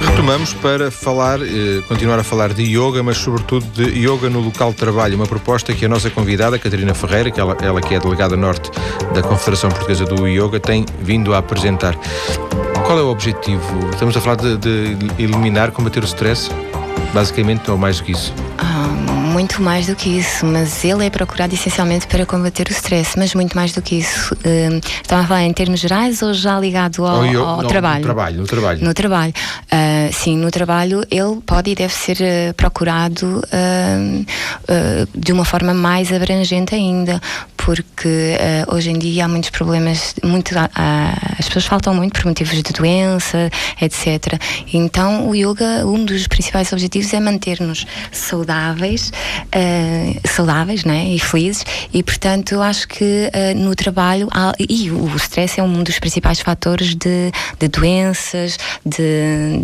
[0.06, 4.70] Retomamos para falar, eh, continuar a falar de yoga, mas sobretudo de yoga no local
[4.70, 7.96] de trabalho, uma proposta que a nossa convidada, Catarina Ferreira, que ela, ela que é
[7.96, 8.70] a delegada norte
[9.14, 11.96] da Confederação Portuguesa do Yoga, tem vindo a apresentar.
[12.86, 13.90] Qual é o objetivo?
[13.90, 16.50] Estamos a falar de, de eliminar, combater o stress?
[17.14, 18.32] Basicamente, ou mais do que isso?
[18.62, 23.16] Um muito mais do que isso, mas ele é procurado essencialmente para combater o stress,
[23.16, 24.34] mas muito mais do que isso.
[24.34, 28.00] Uh, estava a falar em termos gerais ou já ligado ao, eu, ao não, trabalho?
[28.00, 28.84] No trabalho, no trabalho.
[28.84, 29.32] No trabalho.
[29.72, 33.42] Uh, sim, no trabalho ele pode e deve ser uh, procurado
[35.14, 37.20] de uma forma mais abrangente ainda,
[37.56, 38.36] porque
[38.68, 43.50] hoje em dia há muitos problemas, muito, as pessoas faltam muito por motivos de doença,
[43.80, 44.40] etc.
[44.72, 49.12] Então o yoga, um dos principais objetivos é manter-nos saudáveis
[49.54, 51.04] uh, saudáveis né?
[51.08, 55.62] e felizes e portanto eu acho que uh, no trabalho há, e o, stress é
[55.62, 59.58] um dos principais fatores de, de doenças de,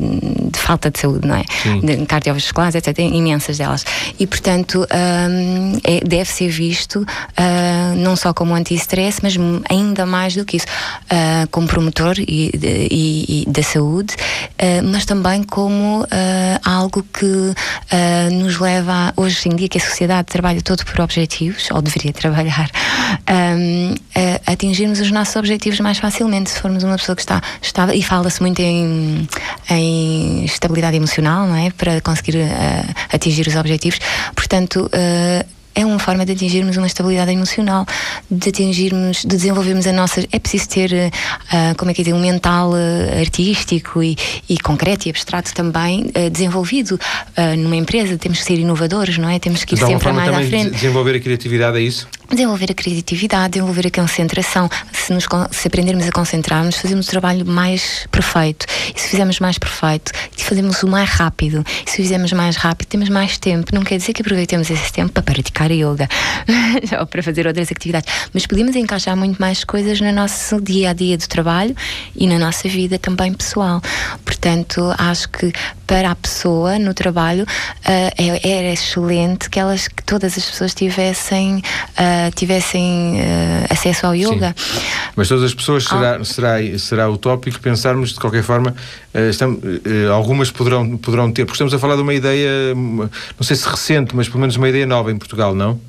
[0.51, 1.45] de, falta de saúde não é?
[1.83, 3.85] de cardiovasculares etc, imensas delas
[4.19, 9.35] e portanto um, eh, é, deve ser visto uh, não só como anti-stress, mas
[9.71, 10.67] ainda mais do que isso,
[11.51, 12.51] como promotor e,
[12.91, 14.15] e, e da saúde,
[14.85, 16.07] mas também como
[16.65, 17.55] algo que
[18.33, 22.13] nos leva a, hoje em dia que a sociedade trabalha todo por objetivos, ou deveria
[22.13, 22.71] trabalhar,
[23.31, 23.95] um,
[24.47, 28.41] atingirmos os nossos objetivos mais facilmente se formos uma pessoa que está estável e fala-se
[28.41, 29.29] muito em,
[29.71, 31.71] em estabilidade emocional, não é?
[31.71, 32.37] Para conseguir
[33.13, 33.99] atingir os objetivos.
[34.35, 34.91] Portanto,
[35.77, 37.87] é uma forma de atingirmos uma estabilidade emocional,
[38.31, 40.27] de atingirmos, de desenvolvermos a nossa.
[40.33, 44.17] É preciso ter, uh, como é que é dizer, um mental uh, artístico e,
[44.49, 46.99] e, concreto e abstrato também uh, desenvolvido
[47.59, 48.17] numa empresa.
[48.17, 49.39] Temos que ser inovadores, não é?
[49.39, 50.71] Temos que ir sempre mais à frente.
[50.71, 52.09] Desenvolver a criatividade, é isso?
[52.31, 54.69] Desenvolver a criatividade, desenvolver a concentração.
[54.93, 58.67] Se, nos, se aprendermos a concentrarmos, fazemos o trabalho mais perfeito.
[58.95, 60.13] E se fizermos mais perfeito,
[60.47, 61.65] fazemos o mais rápido.
[61.87, 63.75] E se fizermos mais rápido, temos mais tempo.
[63.75, 66.09] Não quer dizer que aproveitemos esse tempo para praticar yoga
[67.01, 70.93] ou para fazer outras atividades, mas podemos encaixar muito mais coisas no nosso dia a
[70.93, 71.75] dia do trabalho
[72.15, 73.83] e na nossa vida também pessoal.
[74.25, 75.53] Portanto, acho que
[75.87, 81.57] para a pessoa no trabalho uh, era excelente que elas que todas as pessoas tivessem
[81.59, 81.63] uh,
[82.35, 84.55] tivessem uh, acesso ao yoga.
[84.57, 84.81] Sim.
[85.15, 88.75] Mas todas as pessoas será, será, será utópico pensarmos de qualquer forma
[89.31, 89.61] estamos,
[90.13, 93.09] algumas poderão, poderão ter, porque estamos a falar de uma ideia, não
[93.41, 95.81] sei se recente, mas pelo menos uma ideia nova em Portugal, não?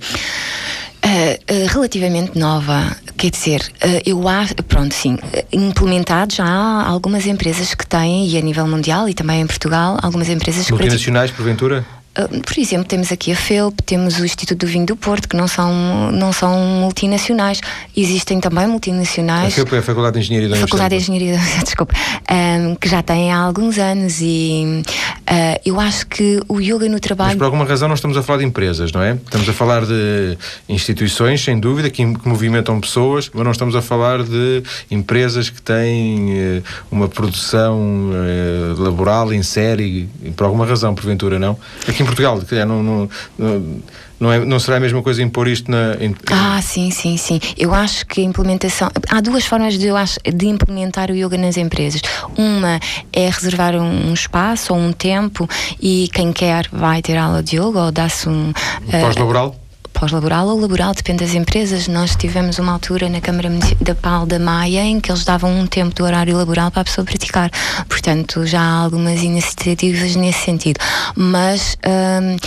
[1.08, 5.18] Uh, relativamente nova, quer dizer, uh, eu acho, pronto, sim,
[5.54, 9.98] implementado já há algumas empresas que têm, e a nível mundial e também em Portugal,
[10.02, 11.86] algumas empresas Multinacionais, porventura?
[12.18, 15.38] Ah, por exemplo, temos aqui a FELP, temos o Instituto do Vinho do Porto, que
[15.38, 17.62] não são, não são multinacionais.
[17.96, 19.54] Existem também multinacionais.
[19.54, 21.94] A FELP é a Faculdade de Engenharia da Faculdade de Engenharia, desculpa,
[22.32, 24.82] um, que já têm há alguns anos e
[25.30, 27.30] uh, eu acho que o yoga no trabalho.
[27.30, 29.14] Mas por alguma razão não estamos a falar de empresas, não é?
[29.14, 30.36] Estamos a falar de
[30.68, 35.62] instituições, sem dúvida, que, que movimentam pessoas, mas não estamos a falar de empresas que
[35.62, 41.56] têm uh, uma produção uh, laboral em série, por alguma razão, porventura, não?
[41.88, 43.82] Aqui Portugal, não, não, não,
[44.20, 45.96] não, é, não será a mesma coisa impor isto na.
[46.00, 46.15] Em...
[46.32, 47.39] Ah, sim, sim, sim.
[47.58, 48.89] Eu acho que a implementação.
[49.10, 52.02] Há duas formas de, eu acho, de implementar o yoga nas empresas.
[52.38, 52.80] Uma
[53.13, 55.48] é reservar um, um espaço ou um tempo
[55.82, 58.52] e quem quer vai ter aula de yoga ou dá-se um.
[58.89, 59.50] Pós-laboral?
[59.50, 59.67] Uh,
[60.00, 61.88] pós-laboral ou laboral, depende das empresas.
[61.88, 65.96] Nós tivemos uma altura na Câmara Municipal da Maia em que eles davam um tempo
[65.96, 67.50] do horário laboral para a pessoa praticar.
[67.90, 70.80] Portanto, já há algumas iniciativas nesse sentido.
[71.16, 72.38] Mas hum,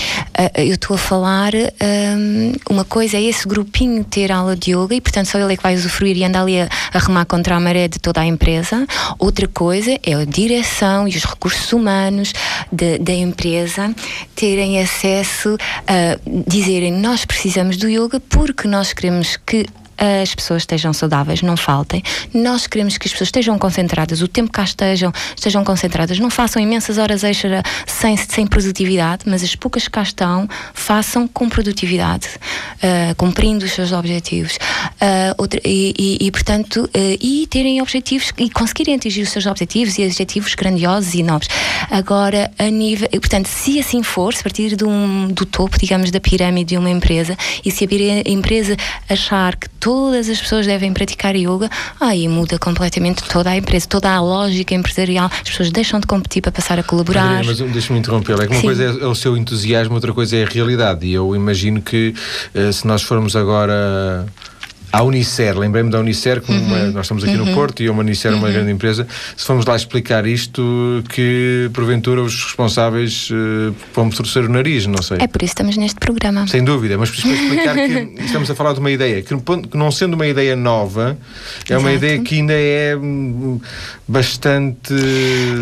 [0.54, 5.00] eu estou a falar, hum, uma coisa é esse grupinho ter aula de yoga e,
[5.00, 7.60] portanto, só ele é que vai usufruir e anda ali a, a remar contra a
[7.60, 8.86] maré de toda a empresa.
[9.18, 12.32] Outra coisa é a direção e os recursos humanos
[12.70, 13.92] da empresa
[14.36, 19.64] terem acesso a dizerem nós precisamos precisamos do yoga porque nós queremos que
[20.22, 22.02] as pessoas estejam saudáveis, não faltem.
[22.32, 26.60] Nós queremos que as pessoas estejam concentradas, o tempo cá estejam, estejam concentradas, não façam
[26.60, 32.28] imensas horas extra sem, sem produtividade, mas as poucas que cá estão, façam com produtividade,
[32.76, 34.56] uh, cumprindo os seus objetivos.
[34.56, 39.46] Uh, outra, e, e, e, portanto, uh, e terem objetivos e conseguirem atingir os seus
[39.46, 41.50] objetivos e objetivos grandiosos e nobres.
[41.90, 46.20] Agora, a nível, portanto, se assim for, se partir de um, do topo, digamos, da
[46.20, 48.76] pirâmide de uma empresa, e se a empresa
[49.08, 54.08] achar que todas as pessoas devem praticar yoga, aí muda completamente toda a empresa, toda
[54.08, 55.28] a lógica empresarial.
[55.32, 57.42] As pessoas deixam de competir para passar a colaborar.
[57.44, 58.34] Mas deixa-me interromper.
[58.40, 58.66] É que uma Sim.
[58.68, 61.06] coisa é, é o seu entusiasmo, outra coisa é a realidade.
[61.06, 62.14] E eu imagino que
[62.54, 64.26] uh, se nós formos agora
[64.92, 66.92] à Unicer, lembrei-me da Unicer, como uhum.
[66.92, 67.46] nós estamos aqui uhum.
[67.46, 68.52] no Porto e a Unicer é uma uhum.
[68.52, 69.06] grande empresa.
[69.36, 75.02] Se formos lá explicar isto, que porventura os responsáveis uh, vão torcer o nariz, não
[75.02, 75.18] sei.
[75.20, 76.46] É por isso que estamos neste programa.
[76.48, 79.34] Sem dúvida, mas para explicar que estamos a falar de uma ideia, que
[79.74, 81.16] não sendo uma ideia nova,
[81.68, 81.80] é Exato.
[81.80, 83.60] uma ideia que ainda é hum,
[84.08, 84.94] bastante.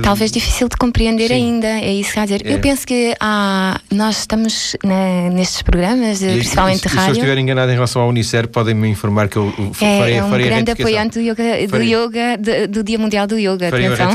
[0.02, 1.34] Talvez difícil de compreender Sim.
[1.34, 2.46] ainda, é isso que quer dizer.
[2.46, 2.54] É.
[2.54, 7.02] Eu penso que há, nós estamos na, nestes programas, e, principalmente e, rádio.
[7.02, 10.14] Se eu estiver enganado em relação à Unicer, podem me informar que eu é, farei,
[10.14, 13.68] é um grande apoiante do yoga, do, yoga do, do, Dia Mundial do Yoga.
[13.68, 14.10] atenção.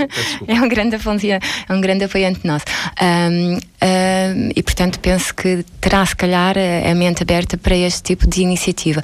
[0.48, 2.64] é um grande apoiante, é um grande apoiante nosso.
[3.02, 8.02] Um, um, e portanto penso que terá se calhar a, a mente aberta para este
[8.02, 9.02] tipo de iniciativa.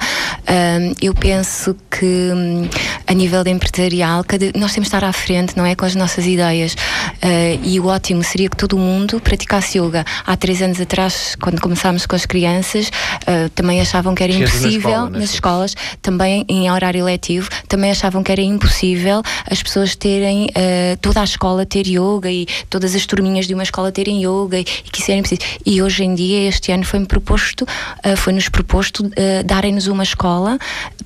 [0.49, 2.67] Um, eu penso que hum,
[3.05, 6.25] a nível empresarial cada, nós temos de estar à frente, não é, com as nossas
[6.25, 6.73] ideias.
[6.73, 10.05] Uh, e o ótimo seria que todo mundo praticasse yoga.
[10.25, 15.09] Há três anos atrás, quando começámos com as crianças, uh, também achavam que era impossível
[15.09, 20.45] nas escolas, escolas, também em horário letivo, também achavam que era impossível as pessoas terem
[20.45, 24.57] uh, toda a escola ter yoga e todas as turminhas de uma escola terem yoga
[24.57, 25.45] e, e que isso era impossível.
[25.65, 30.57] E hoje em dia, este ano foi-me proposto, uh, foi-nos proposto uh, darem-nos uma escola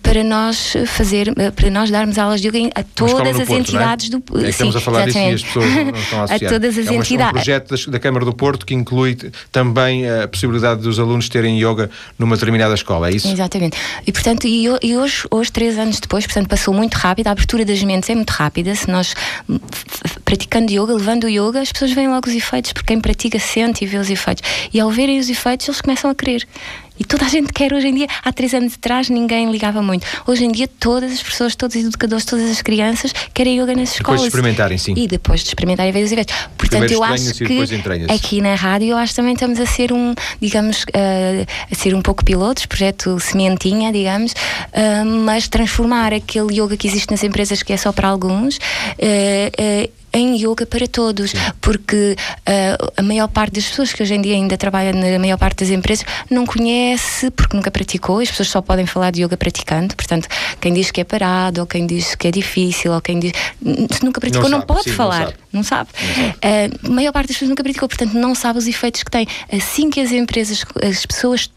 [0.04, 3.60] para nós fazer, para nós darmos aulas de yoga a todas as Porto, é?
[3.60, 4.10] entidades é?
[4.10, 6.52] do é Estamos a falar disso e as pessoas não estão a associar.
[6.52, 7.30] a todas as é entidades.
[7.30, 9.17] um projeto da Câmara do Porto que inclui
[9.52, 13.28] também a possibilidade dos alunos terem yoga numa determinada escola, é isso?
[13.28, 13.78] Exatamente.
[14.06, 17.63] E portanto, e, e hoje, hoje, três anos depois, portanto, passou muito rápido, a abertura
[17.63, 18.75] das mentes é muito rápida.
[18.75, 19.15] Se nós
[20.25, 23.85] praticando yoga, levando o yoga, as pessoas veem logo os efeitos, porque quem pratica sente
[23.85, 24.43] e vê os efeitos.
[24.73, 26.45] E ao verem os efeitos, eles começam a querer.
[26.99, 28.07] E toda a gente quer hoje em dia.
[28.23, 30.05] Há três anos atrás ninguém ligava muito.
[30.25, 33.93] Hoje em dia todas as pessoas, todos os educadores, todas as crianças querem yoga nas
[33.93, 34.21] escolas.
[34.21, 34.93] Depois de experimentarem, sim.
[34.95, 36.36] E depois de experimentarem ver os eventos.
[36.57, 37.62] Portanto, eu acho que
[38.10, 41.93] aqui na rádio eu acho que também estamos a ser um, digamos, uh, a ser
[41.93, 47.63] um pouco pilotos, projeto sementinha, digamos, uh, mas transformar aquele yoga que existe nas empresas
[47.63, 48.57] que é só para alguns.
[48.57, 51.37] Uh, em yoga para todos, Sim.
[51.61, 52.15] porque
[52.47, 55.63] uh, a maior parte das pessoas que hoje em dia ainda trabalham na maior parte
[55.63, 59.95] das empresas não conhece porque nunca praticou, as pessoas só podem falar de yoga praticando,
[59.95, 60.27] portanto,
[60.59, 63.33] quem diz que é parado, ou quem diz que é difícil, ou quem diz
[63.91, 65.89] se nunca praticou, não, não pode Sim, falar, não sabe.
[66.01, 66.27] Não sabe.
[66.37, 69.27] Uh, a maior parte das pessoas nunca praticou, portanto, não sabe os efeitos que tem.
[69.51, 71.49] Assim que as empresas, as pessoas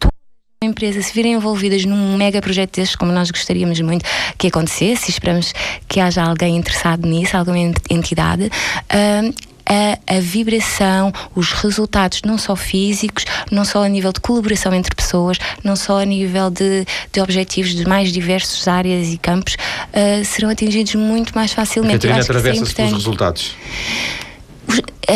[0.63, 4.05] empresa se virem envolvidas num mega projeto destes, como nós gostaríamos muito
[4.37, 5.55] que acontecesse, e esperamos
[5.89, 7.57] que haja alguém interessado nisso, alguma
[7.89, 8.45] entidade.
[8.45, 14.75] Uh, a, a, vibração, os resultados, não só físicos, não só a nível de colaboração
[14.75, 19.55] entre pessoas, não só a nível de, de objetivos de mais diversas áreas e campos,
[19.55, 22.07] uh, serão atingidos muito mais facilmente.
[22.07, 23.57] Catarina atravessa-se pelos resultados.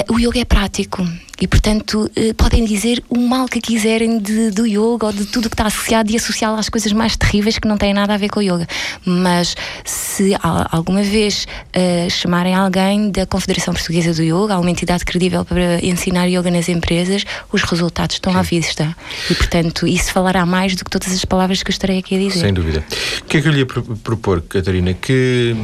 [0.08, 1.06] O yoga é prático
[1.40, 5.48] e, portanto, eh, podem dizer o mal que quiserem de, do yoga ou de tudo
[5.48, 8.28] que está associado e associá-lo às coisas mais terríveis que não têm nada a ver
[8.28, 8.66] com o yoga.
[9.04, 10.36] Mas se
[10.70, 16.26] alguma vez uh, chamarem alguém da Confederação Portuguesa do Yoga, uma entidade credível para ensinar
[16.26, 18.38] yoga nas empresas, os resultados estão Sim.
[18.38, 18.96] à vista.
[19.30, 22.18] E, portanto, isso falará mais do que todas as palavras que eu estarei aqui a
[22.18, 22.40] dizer.
[22.40, 22.84] Sem dúvida.
[23.20, 24.94] O que é que eu lhe ia propor, Catarina?
[24.94, 25.54] Que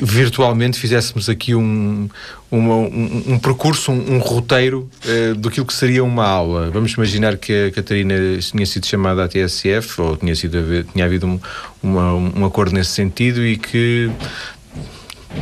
[0.00, 2.08] virtualmente fizéssemos aqui um,
[2.50, 6.70] uma, um, um, percurso, um, um roteiro uh, do que seria uma aula.
[6.70, 11.26] Vamos imaginar que a Catarina tinha sido chamada à TSF, ou tinha, sido, tinha havido
[11.26, 11.40] um,
[11.82, 14.10] uma, um acordo nesse sentido, e que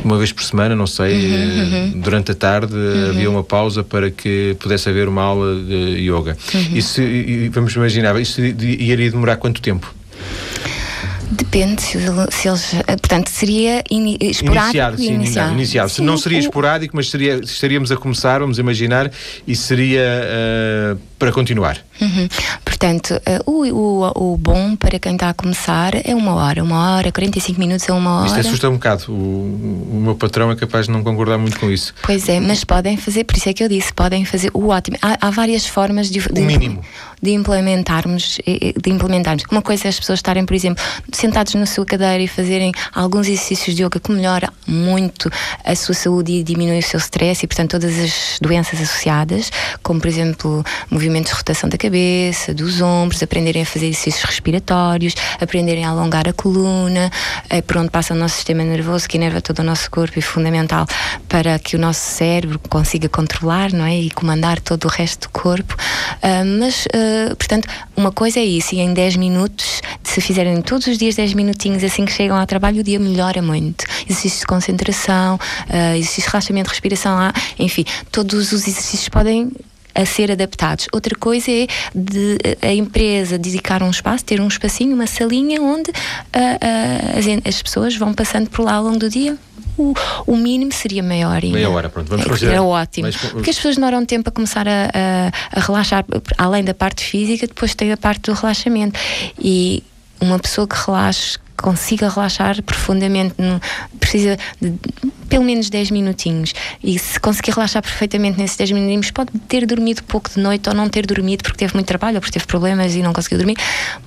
[0.03, 2.01] uma vez por semana, não sei, uhum, eh, uhum.
[2.01, 3.09] durante a tarde uhum.
[3.09, 6.37] havia uma pausa para que pudesse haver uma aula de yoga.
[6.53, 6.77] Uhum.
[6.77, 7.01] Isso,
[7.51, 9.93] vamos imaginar, isso iria demorar quanto tempo?
[11.31, 11.99] Depende se,
[12.31, 12.73] se eles.
[12.73, 14.77] Eh, portanto, seria in, esporádico.
[14.77, 15.51] Iniciar, sim, iniciar.
[15.51, 15.89] iniciar.
[15.89, 19.11] Sim, não seria esporádico, mas seria, estaríamos a começar, vamos imaginar,
[19.47, 21.77] e seria uh, para continuar.
[22.01, 22.27] Uhum.
[22.63, 26.95] Portanto, uh, o, o, o bom para quem está a começar é uma hora, uma
[26.95, 28.27] hora, 45 minutos é uma hora.
[28.27, 29.05] Isto assusta um bocado.
[29.09, 31.93] O, o meu patrão é capaz de não concordar muito com isso.
[32.03, 34.97] Pois é, mas podem fazer, por isso é que eu disse, podem fazer o ótimo.
[35.01, 36.81] Há, há várias formas de, de, mínimo.
[37.21, 39.43] de implementarmos, de implementarmos.
[39.51, 43.27] Uma coisa é as pessoas estarem, por exemplo, sentados na sua cadeira e fazerem alguns
[43.27, 45.29] exercícios de yoga que melhora muito
[45.65, 49.51] a sua saúde e diminui o seu stress e, portanto, todas as doenças associadas,
[49.83, 51.88] como, por exemplo, movimentos de rotação da cabeça,
[52.55, 57.11] dos ombros, aprenderem a fazer exercícios respiratórios, aprenderem a alongar a coluna,
[57.49, 60.21] é por onde passa o nosso sistema nervoso, que inerva todo o nosso corpo e
[60.21, 60.85] fundamental
[61.27, 63.97] para que o nosso cérebro consiga controlar, não é?
[63.99, 65.75] E comandar todo o resto do corpo.
[66.23, 70.87] Uh, mas, uh, portanto, uma coisa é isso, e em 10 minutos, se fizerem todos
[70.87, 73.85] os dias 10 minutinhos assim que chegam ao trabalho, o dia melhora muito.
[74.05, 77.17] Exercícios de concentração, uh, exercícios de relaxamento, respiração,
[77.57, 79.51] enfim, todos os exercícios podem
[79.93, 80.87] a ser adaptados.
[80.91, 85.89] Outra coisa é de, a empresa dedicar um espaço, ter um espacinho, uma salinha onde
[85.89, 89.37] uh, uh, as, as, pessoas vão passando por lá ao longo do dia.
[89.77, 89.93] O,
[90.27, 91.47] o mínimo seria meia hora.
[91.47, 92.09] Meia hora, pronto.
[92.09, 92.47] Vamos fazer.
[92.47, 93.07] Era ótimo.
[93.07, 93.15] Mas...
[93.15, 96.05] Porque as pessoas demoram tempo a começar a, a, a relaxar,
[96.37, 98.99] além da parte física, depois tem a parte do relaxamento.
[99.39, 99.83] E
[100.19, 103.35] uma pessoa que relaxe consiga relaxar profundamente,
[103.99, 104.73] precisa de
[105.29, 106.53] pelo menos 10 minutinhos.
[106.83, 110.75] E se conseguir relaxar perfeitamente nesses 10 minutinhos, pode ter dormido pouco de noite ou
[110.75, 113.55] não ter dormido porque teve muito trabalho ou porque teve problemas e não conseguiu dormir,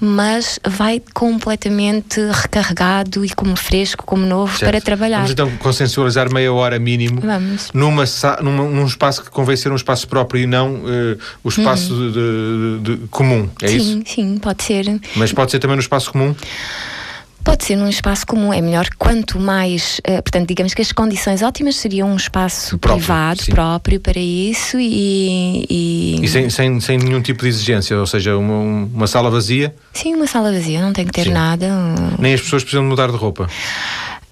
[0.00, 4.70] mas vai completamente recarregado e como fresco, como novo certo.
[4.70, 5.18] para trabalhar.
[5.18, 7.70] Vamos então consensualizar meia hora mínimo Vamos.
[7.72, 8.04] Numa,
[8.42, 12.10] numa, num espaço que convém ser um espaço próprio e não uh, o espaço uhum.
[12.10, 13.86] de, de, de, comum, é sim, isso?
[13.86, 15.00] Sim, sim, pode ser.
[15.14, 16.34] Mas pode ser também no espaço comum?
[17.52, 21.42] Pode ser num espaço comum, é melhor quanto mais, uh, portanto, digamos que as condições
[21.42, 23.52] ótimas seriam um espaço próprio, privado, sim.
[23.52, 25.66] próprio para isso e.
[25.68, 29.74] E, e sem, sem, sem, nenhum tipo de exigência, ou seja, uma, uma sala vazia?
[29.92, 31.30] Sim, uma sala vazia, não tem que ter sim.
[31.30, 31.68] nada.
[32.18, 33.46] Nem as pessoas precisam mudar de roupa?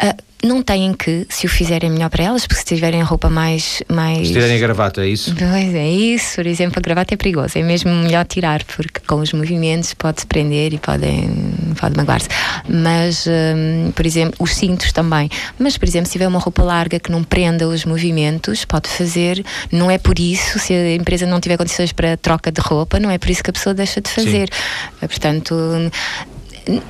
[0.03, 3.83] Uh, não têm que, se o fizerem melhor para elas, porque se tiverem roupa mais.
[3.89, 4.29] mais...
[4.29, 5.35] Se tiverem a gravata, é isso?
[5.35, 6.37] Pois é, isso.
[6.37, 10.27] Por exemplo, a gravata é perigosa, é mesmo melhor tirar, porque com os movimentos pode-se
[10.27, 11.31] prender e podem,
[11.79, 12.29] pode magoar-se.
[12.69, 15.29] Mas, um, por exemplo, os cintos também.
[15.59, 19.45] Mas, por exemplo, se tiver uma roupa larga que não prenda os movimentos, pode fazer.
[19.71, 23.11] Não é por isso, se a empresa não tiver condições para troca de roupa, não
[23.11, 24.49] é por isso que a pessoa deixa de fazer.
[24.53, 25.07] Sim.
[25.07, 25.55] Portanto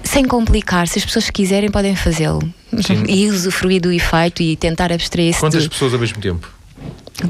[0.02, 2.42] sem complicar, se as pessoas quiserem, podem fazê-lo.
[3.08, 5.40] E usufruir do efeito e tentar abstrair-se.
[5.40, 6.48] Quantas pessoas ao mesmo tempo?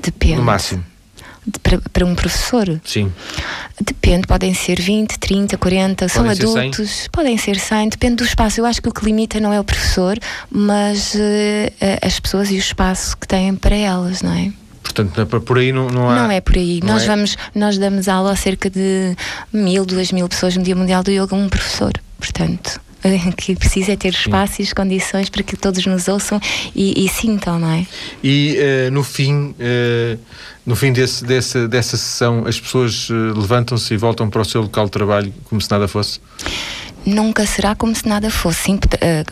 [0.03, 0.37] Depende.
[0.37, 0.85] No máximo.
[1.47, 2.81] De, para, para, um professor?
[2.85, 3.11] Sim.
[3.81, 8.25] Depende, podem ser 20, 30, 40, podem são adultos, ser podem ser 100, depende do
[8.25, 8.61] espaço.
[8.61, 10.19] Eu acho que o que limita não é o professor,
[10.51, 11.19] mas uh,
[12.03, 14.53] as pessoas e o espaço que têm para elas, não é?
[14.83, 16.17] Portanto, é por aí não, não há.
[16.17, 16.81] Não é por aí.
[16.85, 17.07] Nós, é?
[17.07, 19.17] vamos, nós damos aula a cerca de
[19.53, 21.93] mil, duas mil pessoas no Dia Mundial do Yoga, um professor.
[22.21, 22.81] Portanto,
[23.37, 24.63] que precisa é ter espaço Sim.
[24.63, 26.41] e as condições para que todos nos ouçam
[26.75, 27.87] e, e sintam, não é?
[28.23, 30.19] E uh, no fim, uh,
[30.67, 34.63] no fim desse, desse, dessa sessão, as pessoas uh, levantam-se e voltam para o seu
[34.63, 36.21] local de trabalho como se nada fosse?
[37.07, 38.79] Nunca será como se nada fosse, uh,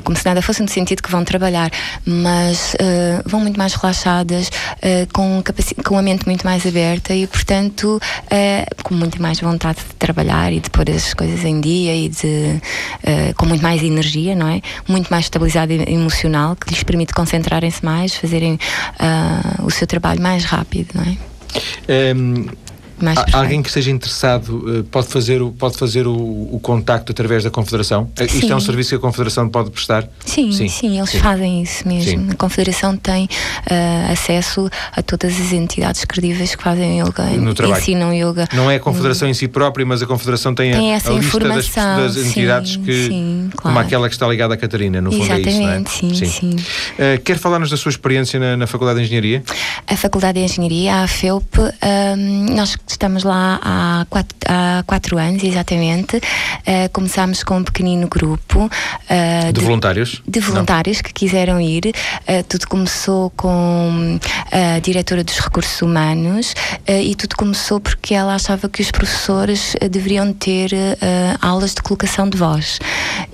[0.02, 1.70] como se nada fosse no sentido que vão trabalhar,
[2.04, 5.42] mas uh, vão muito mais relaxadas, uh, com,
[5.84, 8.00] com a mente muito mais aberta e, portanto,
[8.82, 12.60] com muito mais vontade de trabalhar e de pôr as coisas em dia e de,
[13.36, 14.60] com muito mais energia, não é?
[14.86, 18.58] Muito mais estabilidade emocional, que lhes permite concentrarem-se mais, fazerem
[19.62, 21.06] o seu trabalho mais rápido, não é?
[21.08, 21.16] Um
[21.88, 22.46] ehm,
[23.04, 27.12] mais Há, alguém que esteja interessado eh, pode fazer, o, pode fazer o, o contacto
[27.12, 28.10] através da Confederação?
[28.16, 28.24] Sim.
[28.24, 30.08] Eh, isto é um serviço que a Confederação pode prestar?
[30.24, 31.18] Sim, sim, sim eles sim.
[31.18, 32.10] fazem isso mesmo.
[32.10, 32.30] Sim.
[32.30, 37.80] A Confederação tem uh, acesso a todas as entidades credíveis que fazem yoga, no trabalho.
[37.80, 38.48] ensinam yoga.
[38.52, 41.14] Não é a Confederação em si própria, mas a Confederação tem, tem a, essa a
[41.14, 43.50] informação, das, das entidades que, claro.
[43.56, 46.14] como aquela que está ligada à Catarina, no fundo Exatamente, é isso, não é?
[46.14, 46.56] Sim, sim.
[46.98, 49.42] Uh, quer falar-nos da sua experiência na, na, Faculdade de Engenharia?
[49.86, 55.44] A Faculdade de Engenharia, a FEUP, um, nós estamos lá há quatro, há quatro anos,
[55.44, 56.16] exatamente.
[56.16, 61.04] Uh, começámos com um pequenino grupo uh, de, de, voluntários, de voluntários Não.
[61.04, 61.94] que quiseram ir.
[62.48, 64.18] Tudo começou com
[64.50, 66.54] a diretora dos recursos humanos
[66.86, 70.70] e tudo começou porque ela achava que os professores deveriam ter
[71.40, 72.78] aulas de colocação de voz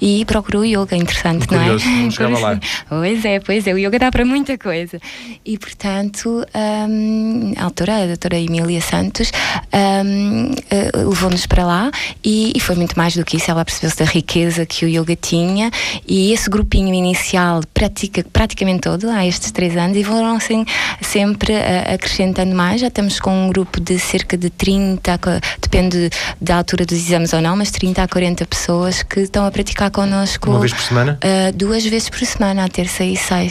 [0.01, 2.11] e procurou yoga, interessante, Curioso, não é?
[2.11, 2.61] Chegava lá.
[2.89, 4.99] Pois é, pois é, o yoga dá para muita coisa.
[5.45, 9.31] E portanto, um, a autora, a doutora Emília Santos,
[9.73, 11.91] um, uh, levou-nos para lá
[12.23, 13.51] e, e, foi muito mais do que isso.
[13.51, 15.71] Ela percebeu-se da riqueza que o yoga tinha
[16.07, 20.65] e esse grupinho inicial pratica praticamente todo há estes três anos e foram assim,
[21.01, 22.81] sempre uh, acrescentando mais.
[22.81, 25.21] Já estamos com um grupo de cerca de 30,
[25.61, 29.51] depende da altura dos exames ou não, mas 30 a 40 pessoas que estão a
[29.51, 30.51] praticar connosco.
[30.51, 31.19] Uma vez por semana?
[31.23, 33.44] Uh, duas vezes por semana, à terça e sexta.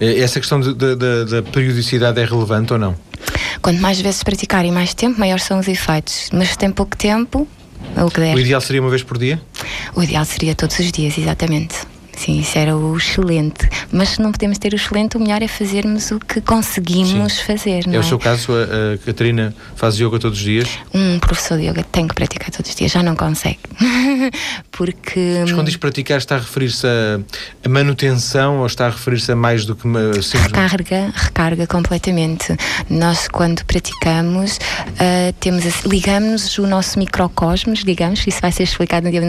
[0.00, 2.96] Essa questão da periodicidade é relevante ou não?
[3.60, 6.28] Quanto mais vezes praticarem mais tempo, maiores são os efeitos.
[6.32, 7.46] Mas se tem pouco tempo,
[7.96, 8.34] é o.
[8.34, 9.40] O ideal seria uma vez por dia?
[9.94, 11.76] O ideal seria todos os dias, exatamente.
[12.22, 13.68] Sim, isso era o excelente.
[13.90, 17.42] Mas se não podemos ter o excelente, o melhor é fazermos o que conseguimos Sim.
[17.42, 17.84] fazer.
[17.84, 20.68] Não é, é o seu caso, a, a, Catarina faz yoga todos os dias?
[20.94, 23.58] Um professor de yoga tem que praticar todos os dias, já não consegue.
[24.70, 25.38] Porque.
[25.40, 27.18] Mas quando diz praticar, está a referir-se a,
[27.64, 29.88] a, manutenção ou está a referir-se a mais do que
[30.22, 30.52] simplesmente.
[30.52, 32.56] Recarga, recarga completamente.
[32.88, 39.10] Nós, quando praticamos, uh, temos ligamos o nosso microcosmos, digamos, isso vai ser explicado no
[39.10, 39.22] dia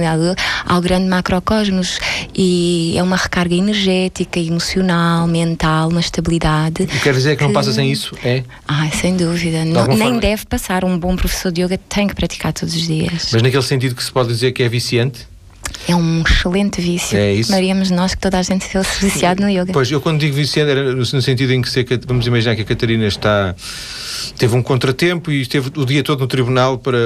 [0.67, 1.97] ao grande macrocosmos.
[2.35, 6.85] E é uma recarga energética, emocional, mental, uma estabilidade.
[7.01, 8.15] Quer dizer que, que, não passa sem isso?
[8.23, 8.43] É?
[8.67, 9.65] Ah, sem dúvida.
[9.65, 10.19] Não, nem forma...
[10.19, 10.83] deve passar.
[10.83, 13.29] Um bom professor de yoga tem que praticar todos os dias.
[13.31, 15.27] Mas naquele sentido que se pode dizer que é viciante?
[15.87, 17.17] É um excelente vício.
[17.17, 17.51] É isso.
[17.51, 19.73] Maríamos nós que toda a gente se fosse viciado no yoga.
[19.73, 22.65] Pois, eu quando digo viciante era no sentido em que se, vamos imaginar que a
[22.65, 23.55] Catarina está
[24.37, 26.97] teve um contratempo e esteve o dia todo no tribunal para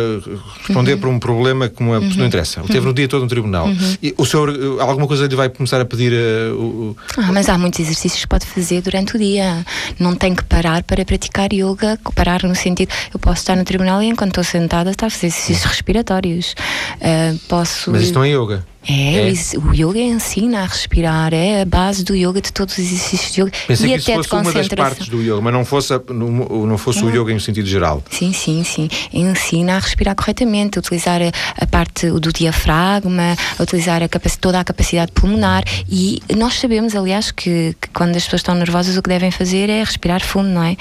[0.60, 1.00] responder uhum.
[1.00, 2.10] para um problema que uma, uhum.
[2.16, 2.60] não interessa.
[2.60, 3.68] Ele teve no dia todo no tribunal.
[3.68, 3.98] Uhum.
[4.02, 7.58] E o senhor, alguma coisa lhe vai começar a pedir uh, o, ah, mas há
[7.58, 9.66] muitos exercícios que pode fazer durante o dia.
[10.00, 14.02] Não tem que parar para praticar yoga, parar no sentido, eu posso estar no tribunal
[14.02, 16.56] e enquanto estou sentada estar a fazer exercícios respiratórios.
[17.02, 17.92] Uh, posso...
[17.92, 18.57] Mas isto não é yoga?
[18.88, 22.80] É, é, o yoga ensina a respirar, é a base do yoga, de todos os
[22.80, 23.52] exercícios de yoga.
[23.68, 26.30] Pensei e que isso fosse uma das partes do yoga, mas não fosse, a, não,
[26.66, 27.12] não fosse não.
[27.12, 28.02] o yoga em sentido geral.
[28.10, 28.88] Sim, sim, sim.
[29.12, 34.08] Ensina a respirar corretamente, a utilizar a, a parte do diafragma, a utilizar a
[34.40, 38.96] toda a capacidade pulmonar e nós sabemos, aliás, que, que, quando as pessoas estão nervosas
[38.98, 40.78] o que devem fazer é respirar fundo, não é?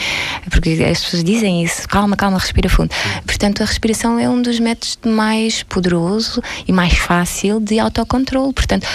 [0.51, 2.91] Porque as pessoas dizem isso, calma, calma, respira fundo.
[3.25, 8.53] Portanto, a respiração é um dos métodos mais poderoso e mais fácil de auto autocontrole.
[8.53, 8.87] Portanto,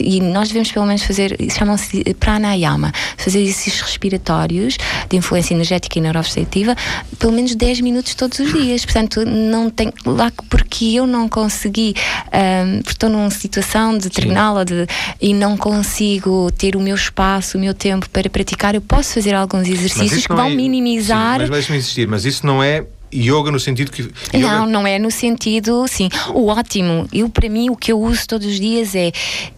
[0.00, 4.76] e nós devemos pelo menos fazer, chamam-se pranayama, fazer exercícios respiratórios
[5.08, 6.76] de influência energética e neurovegetativa
[7.18, 8.84] pelo menos 10 minutos todos os dias.
[8.84, 11.94] Portanto, não tem lá porque eu não consegui,
[12.32, 14.86] um, estou numa situação de terminal de,
[15.20, 19.34] e não consigo ter o meu espaço, o meu tempo para praticar, eu posso fazer
[19.34, 21.34] alguns exercícios que vão é, minimizar.
[21.34, 24.02] Sim, mas deixe-me insistir, mas isso não é yoga no sentido que.
[24.02, 24.38] Yoga...
[24.38, 26.08] Não, não é no sentido, sim.
[26.34, 27.08] O ótimo.
[27.12, 29.12] Eu, para mim, o que eu uso todos os dias é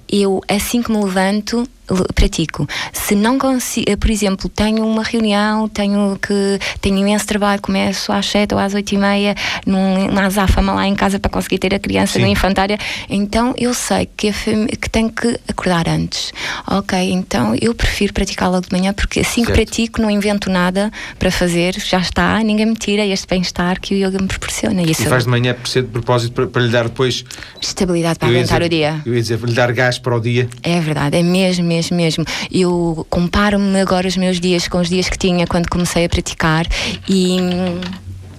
[0.09, 1.66] eu, assim que me levanto,
[2.14, 2.66] pratico.
[2.93, 8.12] Se não consigo, eh, por exemplo, tenho uma reunião, tenho que tenho imenso trabalho, começo
[8.12, 9.35] às 7 ou às 8 e meia
[9.66, 12.22] numa azáfama lá em casa para conseguir ter a criança Sim.
[12.22, 12.78] no infantária,
[13.09, 16.33] então eu sei que, que tenho que acordar antes.
[16.70, 19.59] Ok, então eu prefiro praticar logo de manhã porque assim certo.
[19.59, 23.95] que pratico não invento nada para fazer, já está, ninguém me tira este bem-estar que
[23.95, 24.83] o yoga me proporciona.
[24.83, 27.24] Isso e faz de manhã de propósito para, para lhe dar depois
[27.61, 29.03] estabilidade para aguentar dizer, o dia.
[29.05, 30.49] Eu ia dizer, lhe dar gás para o dia.
[30.62, 32.25] É verdade, é mesmo, mesmo, mesmo.
[32.51, 36.66] Eu comparo-me agora os meus dias com os dias que tinha quando comecei a praticar
[37.09, 37.39] e.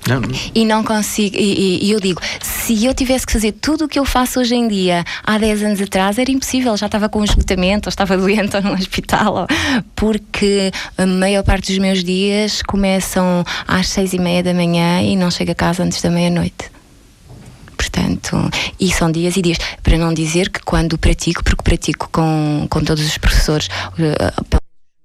[0.06, 0.22] Não.
[0.54, 1.38] E não consigo.
[1.38, 4.54] E, e, eu digo, se eu tivesse que fazer tudo o que eu faço hoje
[4.54, 6.76] em dia, há 10 anos atrás, era impossível.
[6.76, 9.48] Já estava com um esgotamento, ou estava doente ou num hospital,
[9.96, 15.16] porque a maior parte dos meus dias começam às 6 e meia da manhã e
[15.16, 16.73] não chego a casa antes da meia-noite
[17.84, 19.58] portanto, e são dias e dias.
[19.82, 24.63] Para não dizer que quando pratico, porque pratico com, com todos os professores, uh,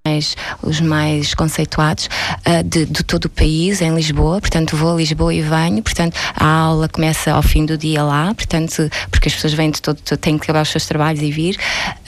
[0.08, 2.08] mais, os mais conceituados
[2.46, 4.40] uh, de, de, todo o país, em Lisboa.
[4.40, 5.82] Portanto, vou a Lisboa e venho.
[5.82, 9.82] Portanto, a aula começa ao fim do dia lá, portanto, porque as pessoas vêm de
[9.82, 11.56] todo, têm que acabar os seus trabalhos e vir.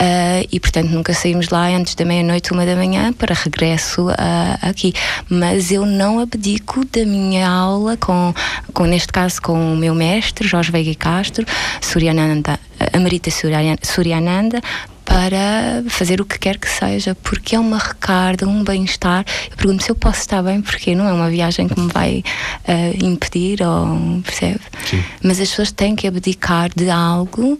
[0.01, 4.15] Uh, e, portanto, nunca saímos lá antes da meia-noite, uma da manhã, para regresso uh,
[4.63, 4.95] aqui.
[5.29, 8.33] Mas eu não abdico da minha aula, com,
[8.73, 11.45] com neste caso, com o meu mestre, Jorge Veiga Castro,
[11.81, 12.59] Suryananda,
[12.95, 14.61] Amarita Suryananda,
[15.11, 19.25] para fazer o que quer que seja, porque é uma recarga, um bem-estar.
[19.51, 22.23] Eu pergunto se eu posso estar bem, porque não é uma viagem que me vai
[22.69, 24.61] uh, impedir, ou percebe?
[24.89, 25.03] Sim.
[25.21, 27.59] Mas as pessoas têm que abdicar de algo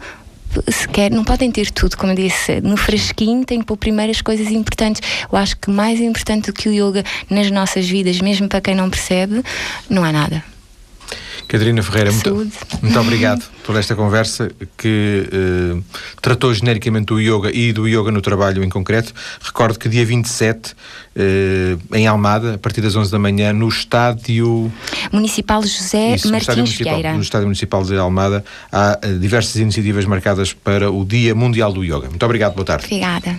[0.69, 4.11] se quer, não podem ter tudo, como eu disse, no fresquinho tem que pôr primeiro
[4.13, 5.01] as coisas importantes.
[5.31, 8.75] Eu acho que mais importante do que o yoga nas nossas vidas, mesmo para quem
[8.75, 9.43] não percebe,
[9.89, 10.45] não há nada.
[11.49, 15.81] Catarina Ferreira, muito, muito obrigado por esta conversa que eh,
[16.21, 19.13] tratou genericamente do yoga e do yoga no trabalho em concreto.
[19.41, 20.75] Recordo que dia 27,
[21.17, 24.71] eh, em Almada, a partir das 11 da manhã, no estádio
[25.13, 30.05] Municipal José Isso, Martins no Municipal, No estádio Municipal de Almada há eh, diversas iniciativas
[30.05, 32.09] marcadas para o Dia Mundial do Yoga.
[32.09, 32.87] Muito obrigado, boa tarde.
[32.87, 33.37] Obrigada.